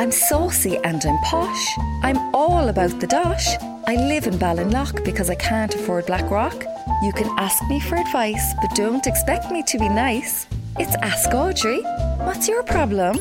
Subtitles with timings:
[0.00, 1.78] I'm saucy and I'm posh.
[2.02, 3.46] I'm all about the dosh.
[3.86, 6.64] I live in Ballinlough because I can't afford Blackrock.
[7.02, 10.46] You can ask me for advice, but don't expect me to be nice.
[10.78, 11.82] It's Ask Audrey.
[12.24, 13.18] What's your problem?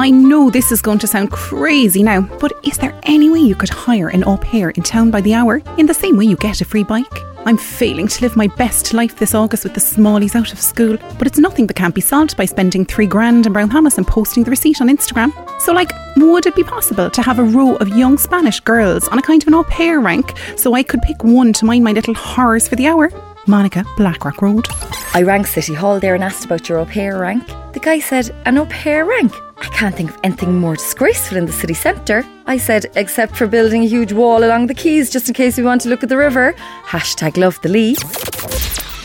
[0.00, 3.54] I know this is going to sound crazy now, but is there any way you
[3.54, 6.36] could hire an au pair in town by the hour in the same way you
[6.38, 7.06] get a free bike?
[7.44, 10.96] I'm failing to live my best life this August with the smallies out of school,
[11.18, 14.04] but it's nothing that can't be solved by spending three grand in Brown Thomas and
[14.08, 15.32] posting the receipt on Instagram.
[15.58, 19.18] So, like, would it be possible to have a row of young Spanish girls on
[19.18, 21.92] a kind of an au pair rank so I could pick one to mind my
[21.92, 23.10] little horrors for the hour?
[23.46, 24.66] Monica, Blackrock Road.
[25.14, 27.46] I rang City Hall there and asked about your au pair rank.
[27.72, 29.32] The guy said, An au pair rank?
[29.58, 32.24] I can't think of anything more disgraceful in the city centre.
[32.46, 35.64] I said, except for building a huge wall along the quays just in case we
[35.64, 36.52] want to look at the river.
[36.84, 37.96] Hashtag love the Lee.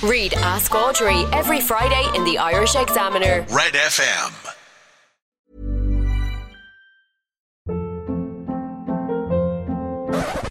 [0.04, 3.46] Read Ask Audrey every Friday in the Irish Examiner.
[3.52, 4.51] Red FM.